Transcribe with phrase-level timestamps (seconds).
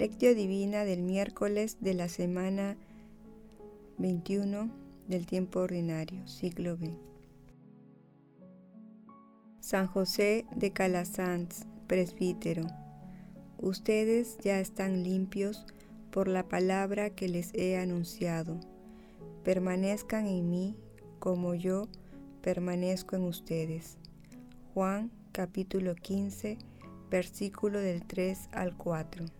[0.00, 2.78] Lectio Divina del miércoles de la semana
[3.98, 4.70] 21
[5.08, 6.96] del tiempo ordinario, siglo B.
[9.60, 12.66] San José de Calasanz, presbítero,
[13.58, 15.66] ustedes ya están limpios
[16.10, 18.58] por la palabra que les he anunciado.
[19.44, 20.76] Permanezcan en mí
[21.18, 21.88] como yo
[22.40, 23.98] permanezco en ustedes.
[24.72, 26.56] Juan capítulo 15,
[27.10, 29.39] versículo del 3 al 4.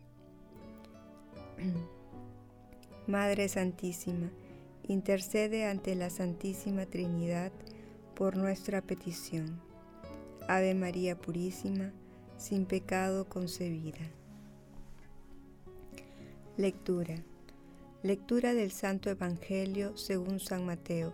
[3.07, 4.31] Madre Santísima,
[4.87, 7.51] intercede ante la Santísima Trinidad
[8.15, 9.61] por nuestra petición.
[10.47, 11.91] Ave María Purísima,
[12.37, 13.99] sin pecado concebida.
[16.57, 17.15] Lectura.
[18.03, 21.13] Lectura del Santo Evangelio según San Mateo,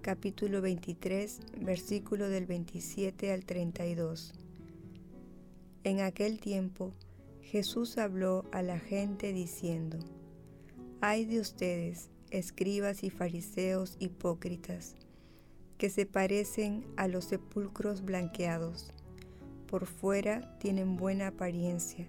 [0.00, 4.32] capítulo 23, versículo del 27 al 32.
[5.84, 6.92] En aquel tiempo,
[7.42, 9.98] Jesús habló a la gente diciendo,
[11.00, 14.94] Ay de ustedes, escribas y fariseos hipócritas,
[15.76, 18.92] que se parecen a los sepulcros blanqueados.
[19.66, 22.06] Por fuera tienen buena apariencia,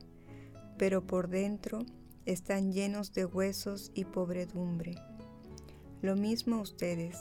[0.77, 1.79] pero por dentro
[2.25, 4.95] están llenos de huesos y pobredumbre.
[6.01, 7.17] Lo mismo ustedes,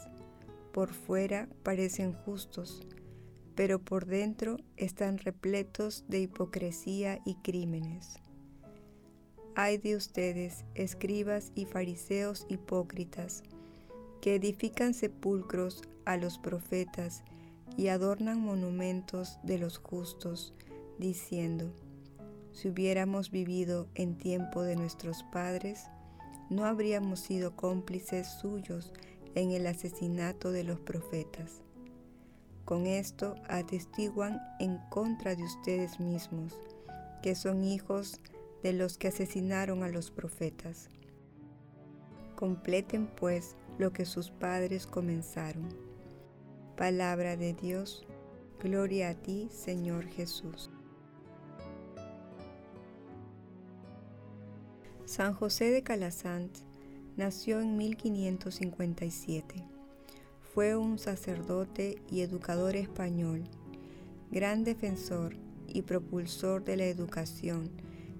[0.72, 2.86] por fuera parecen justos,
[3.54, 8.16] pero por dentro están repletos de hipocresía y crímenes.
[9.54, 13.42] Ay de ustedes, escribas y fariseos hipócritas,
[14.20, 17.22] que edifican sepulcros a los profetas
[17.76, 20.54] y adornan monumentos de los justos,
[20.98, 21.74] diciendo,
[22.52, 25.86] si hubiéramos vivido en tiempo de nuestros padres,
[26.50, 28.92] no habríamos sido cómplices suyos
[29.34, 31.61] en el asesinato de los profetas.
[32.64, 36.60] Con esto atestiguan en contra de ustedes mismos,
[37.22, 38.20] que son hijos
[38.62, 40.88] de los que asesinaron a los profetas.
[42.36, 45.68] Completen pues lo que sus padres comenzaron.
[46.76, 48.06] Palabra de Dios,
[48.60, 50.70] gloria a ti, Señor Jesús.
[55.04, 56.64] San José de Calasanz
[57.16, 59.71] nació en 1557.
[60.54, 63.44] Fue un sacerdote y educador español,
[64.30, 65.34] gran defensor
[65.66, 67.70] y propulsor de la educación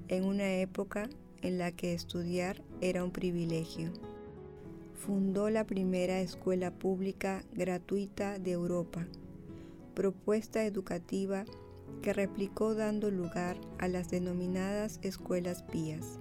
[0.09, 1.11] en una época
[1.43, 3.93] en la que estudiar era un privilegio.
[4.95, 9.07] Fundó la primera escuela pública gratuita de Europa,
[9.95, 11.45] propuesta educativa
[12.01, 16.19] que replicó dando lugar a las denominadas escuelas pías.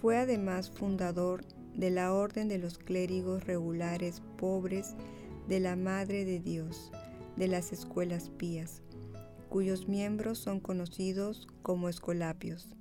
[0.00, 1.44] Fue además fundador
[1.78, 4.96] de la Orden de los Clérigos Regulares Pobres
[5.46, 6.90] de la Madre de Dios,
[7.36, 8.82] de las Escuelas Pías,
[9.48, 12.74] cuyos miembros son conocidos como escolapios.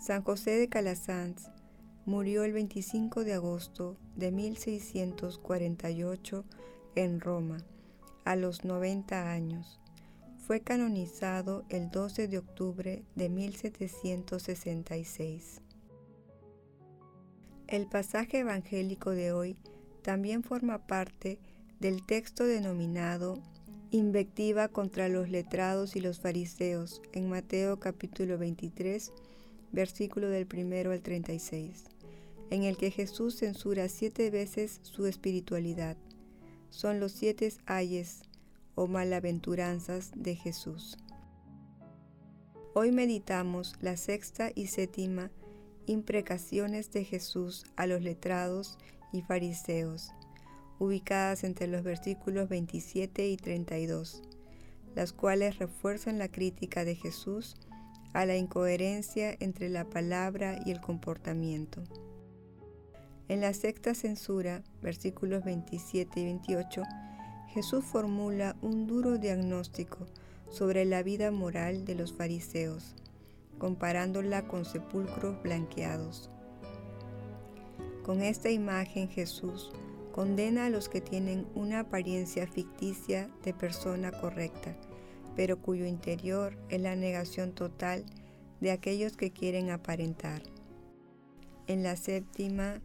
[0.00, 1.48] San José de Calasanz
[2.04, 6.44] murió el 25 de agosto de 1648
[6.96, 7.64] en Roma,
[8.26, 9.80] a los 90 años.
[10.36, 15.62] Fue canonizado el 12 de octubre de 1766.
[17.74, 19.56] El pasaje evangélico de hoy
[20.02, 21.40] también forma parte
[21.80, 23.42] del texto denominado
[23.90, 29.12] Invectiva contra los letrados y los fariseos en Mateo capítulo 23,
[29.72, 31.86] versículo del primero al 36,
[32.50, 35.96] en el que Jesús censura siete veces su espiritualidad.
[36.70, 38.22] Son los siete ayes
[38.76, 40.96] o malaventuranzas de Jesús.
[42.72, 45.32] Hoy meditamos la sexta y séptima
[45.86, 48.78] imprecaciones de Jesús a los letrados
[49.12, 50.12] y fariseos,
[50.78, 54.22] ubicadas entre los versículos 27 y 32,
[54.94, 57.56] las cuales refuerzan la crítica de Jesús
[58.12, 61.82] a la incoherencia entre la palabra y el comportamiento.
[63.28, 66.82] En la sexta censura, versículos 27 y 28,
[67.48, 70.06] Jesús formula un duro diagnóstico
[70.50, 72.94] sobre la vida moral de los fariseos
[73.58, 76.30] comparándola con sepulcros blanqueados.
[78.02, 79.72] Con esta imagen Jesús
[80.12, 84.76] condena a los que tienen una apariencia ficticia de persona correcta,
[85.34, 88.04] pero cuyo interior es la negación total
[88.60, 90.42] de aquellos que quieren aparentar.
[91.66, 92.80] En la séptima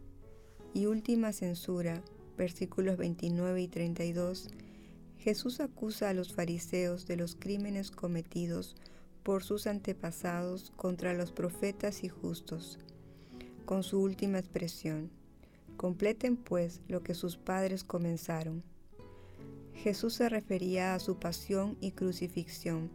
[0.74, 2.01] y última censura,
[2.38, 4.48] versículos 29 y 32,
[5.19, 8.75] Jesús acusa a los fariseos de los crímenes cometidos
[9.24, 12.80] por sus antepasados contra los profetas y justos,
[13.66, 15.12] con su última expresión,
[15.77, 18.63] completen pues lo que sus padres comenzaron.
[19.74, 22.92] Jesús se refería a su pasión y crucifixión,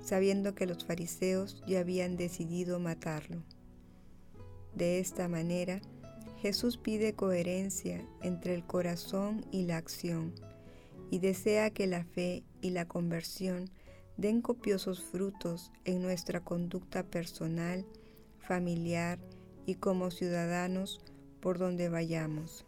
[0.00, 3.42] sabiendo que los fariseos ya habían decidido matarlo.
[4.74, 5.80] De esta manera,
[6.40, 10.32] Jesús pide coherencia entre el corazón y la acción
[11.10, 13.70] y desea que la fe y la conversión
[14.22, 17.84] den copiosos frutos en nuestra conducta personal,
[18.38, 19.18] familiar
[19.66, 21.00] y como ciudadanos
[21.40, 22.64] por donde vayamos.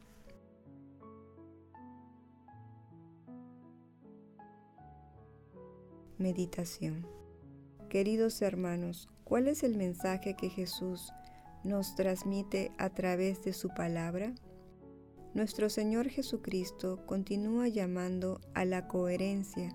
[6.19, 7.07] Meditación
[7.89, 11.13] Queridos hermanos, ¿cuál es el mensaje que Jesús
[11.63, 14.35] nos transmite a través de su palabra?
[15.35, 19.73] Nuestro Señor Jesucristo continúa llamando a la coherencia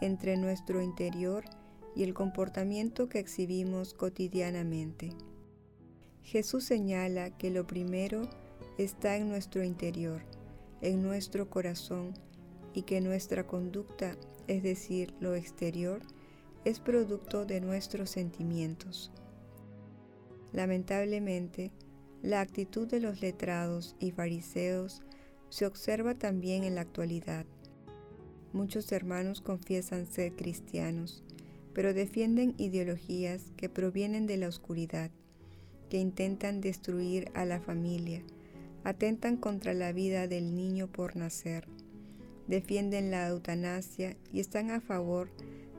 [0.00, 1.44] entre nuestro interior
[1.94, 5.10] y el comportamiento que exhibimos cotidianamente.
[6.22, 8.22] Jesús señala que lo primero
[8.78, 10.22] está en nuestro interior,
[10.80, 12.14] en nuestro corazón,
[12.74, 14.16] y que nuestra conducta,
[14.48, 16.02] es decir, lo exterior,
[16.64, 19.12] es producto de nuestros sentimientos.
[20.52, 21.72] Lamentablemente,
[22.22, 25.02] la actitud de los letrados y fariseos
[25.50, 27.46] se observa también en la actualidad.
[28.54, 31.24] Muchos hermanos confiesan ser cristianos,
[31.72, 35.10] pero defienden ideologías que provienen de la oscuridad,
[35.90, 38.22] que intentan destruir a la familia,
[38.84, 41.66] atentan contra la vida del niño por nacer,
[42.46, 45.30] defienden la eutanasia y están a favor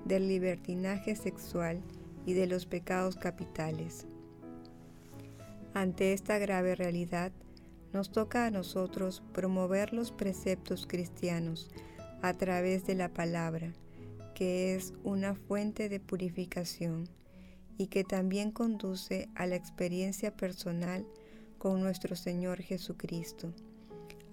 [0.03, 1.81] del libertinaje sexual
[2.25, 4.05] y de los pecados capitales.
[5.73, 7.31] Ante esta grave realidad,
[7.93, 11.71] nos toca a nosotros promover los preceptos cristianos
[12.27, 13.71] a través de la palabra,
[14.33, 17.07] que es una fuente de purificación
[17.77, 21.05] y que también conduce a la experiencia personal
[21.59, 23.53] con nuestro Señor Jesucristo,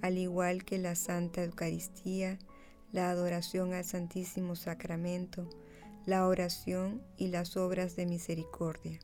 [0.01, 2.39] al igual que la Santa Eucaristía,
[2.93, 5.51] la adoración al Santísimo Sacramento,
[6.07, 9.01] la oración y las obras de misericordia.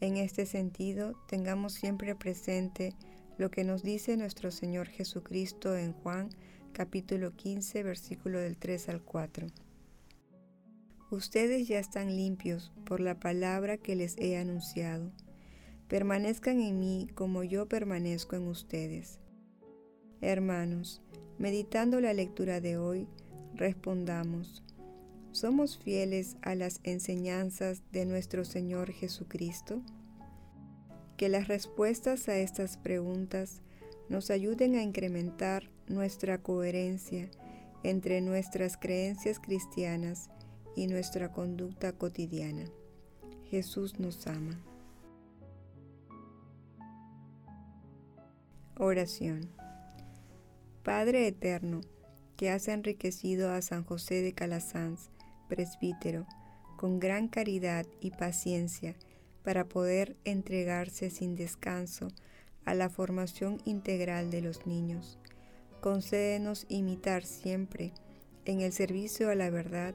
[0.00, 2.94] En este sentido, tengamos siempre presente
[3.36, 6.30] lo que nos dice nuestro Señor Jesucristo en Juan
[6.78, 9.48] capítulo 15, versículo del 3 al 4.
[11.10, 15.10] Ustedes ya están limpios por la palabra que les he anunciado.
[15.88, 19.18] Permanezcan en mí como yo permanezco en ustedes.
[20.20, 21.02] Hermanos,
[21.36, 23.08] meditando la lectura de hoy,
[23.56, 24.62] respondamos,
[25.32, 29.82] ¿Somos fieles a las enseñanzas de nuestro Señor Jesucristo?
[31.16, 33.62] Que las respuestas a estas preguntas
[34.08, 37.28] nos ayuden a incrementar nuestra coherencia
[37.82, 40.30] entre nuestras creencias cristianas
[40.74, 42.64] y nuestra conducta cotidiana.
[43.50, 44.60] Jesús nos ama.
[48.76, 49.50] Oración.
[50.82, 51.80] Padre Eterno,
[52.36, 55.10] que has enriquecido a San José de Calasanz,
[55.48, 56.26] presbítero,
[56.76, 58.94] con gran caridad y paciencia,
[59.42, 62.08] para poder entregarse sin descanso
[62.68, 65.18] a la formación integral de los niños.
[65.80, 67.94] Concédenos imitar siempre,
[68.44, 69.94] en el servicio a la verdad,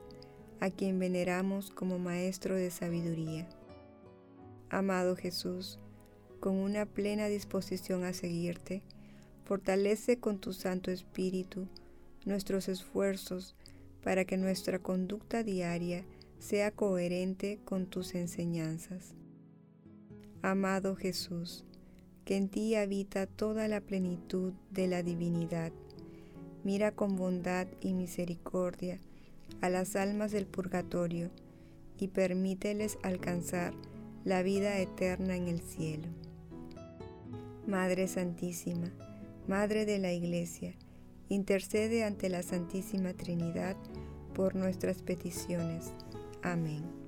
[0.59, 3.47] a quien veneramos como Maestro de Sabiduría.
[4.71, 5.77] Amado Jesús,
[6.39, 8.81] con una plena disposición a seguirte,
[9.45, 11.67] fortalece con tu Santo Espíritu
[12.25, 13.55] nuestros esfuerzos
[14.01, 16.05] para que nuestra conducta diaria
[16.39, 19.13] sea coherente con tus enseñanzas.
[20.41, 21.65] Amado Jesús,
[22.25, 25.71] que en ti habita toda la plenitud de la divinidad,
[26.63, 28.99] mira con bondad y misericordia
[29.61, 31.29] a las almas del purgatorio
[31.99, 33.73] y permíteles alcanzar
[34.23, 36.07] la vida eterna en el cielo.
[37.67, 38.91] Madre Santísima,
[39.47, 40.73] Madre de la Iglesia,
[41.29, 43.75] intercede ante la Santísima Trinidad
[44.33, 45.91] por nuestras peticiones.
[46.41, 47.02] Amén.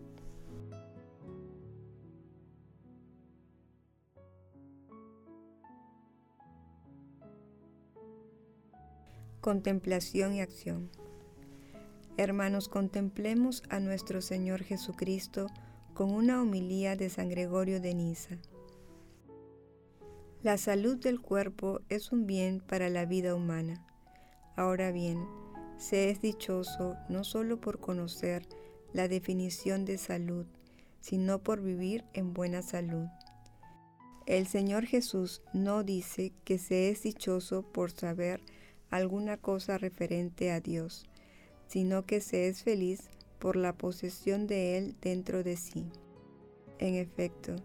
[9.45, 10.89] Contemplación y acción.
[12.17, 15.51] Hermanos, contemplemos a nuestro Señor Jesucristo
[15.93, 18.39] con una homilía de San Gregorio de Niza.
[20.41, 23.85] La salud del cuerpo es un bien para la vida humana.
[24.55, 25.23] Ahora bien,
[25.77, 28.47] se es dichoso no solo por conocer
[28.93, 30.47] la definición de salud,
[31.01, 33.05] sino por vivir en buena salud.
[34.25, 38.41] El Señor Jesús no dice que se es dichoso por saber
[38.89, 41.05] alguna cosa referente a Dios,
[41.67, 45.85] sino que se es feliz por la posesión de Él dentro de sí.
[46.79, 47.55] En efecto,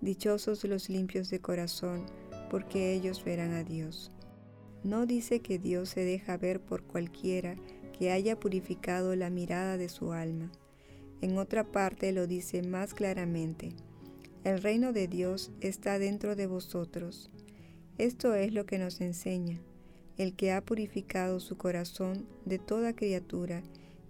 [0.00, 2.06] dichosos los limpios de corazón,
[2.50, 4.10] porque ellos verán a Dios.
[4.84, 7.56] No dice que Dios se deja ver por cualquiera
[7.98, 10.50] que haya purificado la mirada de su alma.
[11.20, 13.74] En otra parte lo dice más claramente.
[14.42, 17.30] El reino de Dios está dentro de vosotros.
[17.96, 19.60] Esto es lo que nos enseña.
[20.18, 23.62] El que ha purificado su corazón de toda criatura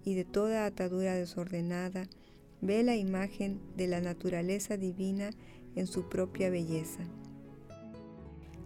[0.03, 2.07] y de toda atadura desordenada,
[2.61, 5.31] ve la imagen de la naturaleza divina
[5.75, 7.03] en su propia belleza.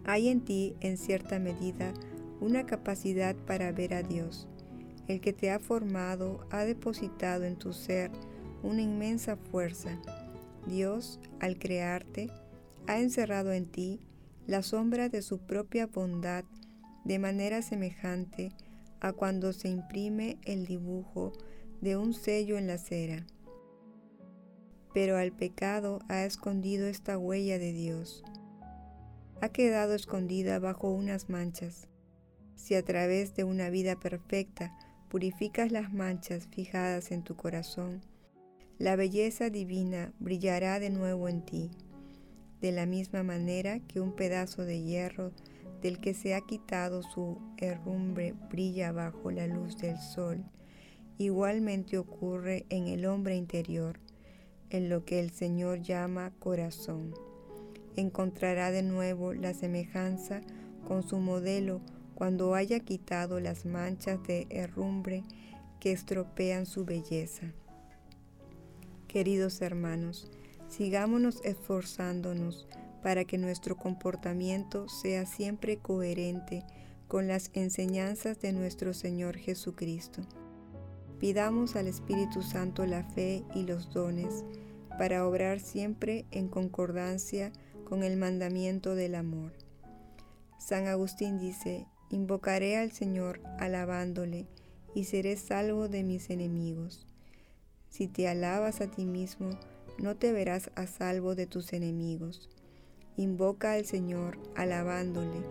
[0.06, 1.94] Hay en ti, en cierta medida,
[2.40, 4.48] una capacidad para ver a Dios.
[5.08, 8.12] El que te ha formado ha depositado en tu ser
[8.64, 10.00] una inmensa fuerza.
[10.68, 12.30] Dios, al crearte,
[12.88, 14.00] ha encerrado en ti
[14.48, 16.46] la sombra de su propia bondad
[17.08, 18.52] de manera semejante
[19.00, 21.32] a cuando se imprime el dibujo
[21.80, 23.26] de un sello en la cera.
[24.94, 28.26] Pero al pecado ha escondido esta huella de Dios.
[29.40, 31.88] Ha quedado escondida bajo unas manchas.
[32.56, 38.02] Si a través de una vida perfecta purificas las manchas fijadas en tu corazón,
[38.80, 41.72] la belleza divina brillará de nuevo en ti,
[42.60, 45.32] de la misma manera que un pedazo de hierro
[45.82, 50.44] del que se ha quitado su herrumbre brilla bajo la luz del sol.
[51.18, 54.00] Igualmente ocurre en el hombre interior,
[54.70, 57.14] en lo que el Señor llama corazón.
[57.96, 60.42] Encontrará de nuevo la semejanza
[60.88, 61.82] con su modelo
[62.16, 65.24] cuando haya quitado las manchas de herrumbre
[65.80, 67.54] que estropean su belleza.
[69.08, 70.30] Queridos hermanos,
[70.68, 72.68] sigámonos esforzándonos
[73.02, 76.64] para que nuestro comportamiento sea siempre coherente
[77.08, 80.22] con las enseñanzas de nuestro Señor Jesucristo.
[81.20, 84.44] Pidamos al Espíritu Santo la fe y los dones
[84.98, 87.52] para obrar siempre en concordancia
[87.86, 89.54] con el mandamiento del amor.
[90.60, 94.48] San Agustín dice, invocaré al Señor alabándole
[94.94, 97.08] y seré salvo de mis enemigos.
[97.90, 99.52] Si te alabas a ti mismo,
[99.98, 102.50] no te verás a salvo de tus enemigos.
[103.18, 105.42] Invoca al Señor alabándole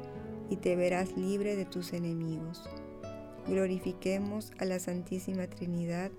[0.49, 2.63] y te verás libre de tus enemigos.
[3.49, 6.13] Glorifiquemos a la Santísima Trinidad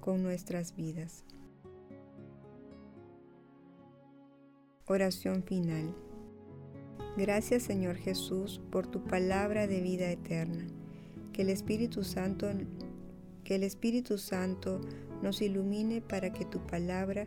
[0.00, 1.24] con nuestras vidas.
[4.86, 5.94] Oración final.
[7.16, 10.66] Gracias Señor Jesús por tu palabra de vida eterna.
[11.32, 12.48] Que el Espíritu Santo
[13.44, 14.80] que el Espíritu Santo
[15.20, 17.26] nos ilumine para que tu palabra